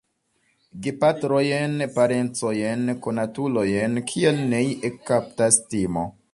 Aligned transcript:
Gepatrojn, 0.85 1.75
parencojn, 1.97 2.89
konatulojn, 3.05 4.03
kial 4.13 4.43
nei 4.55 4.67
ekkaptas 4.93 5.65
timo. 5.71 6.11